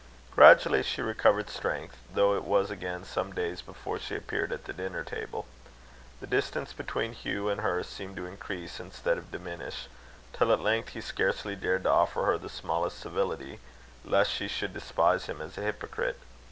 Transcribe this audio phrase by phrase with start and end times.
[0.31, 4.73] Gradually she recovered strength, though it was again some days before she appeared at the
[4.73, 5.45] dinner table.
[6.21, 9.85] The distance between Hugh and her seemed to increase instead of diminish,
[10.33, 13.59] till at length he scarcely dared to offer her the smallest civility,
[14.03, 16.17] lest she should despise him as a hypocrite.